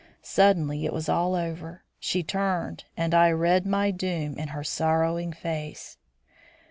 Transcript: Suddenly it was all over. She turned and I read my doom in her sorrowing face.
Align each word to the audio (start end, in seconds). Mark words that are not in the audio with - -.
Suddenly 0.23 0.83
it 0.83 0.93
was 0.93 1.07
all 1.09 1.35
over. 1.35 1.83
She 1.99 2.23
turned 2.23 2.85
and 2.97 3.13
I 3.13 3.29
read 3.29 3.67
my 3.67 3.91
doom 3.91 4.35
in 4.39 4.47
her 4.47 4.63
sorrowing 4.63 5.31
face. 5.31 5.99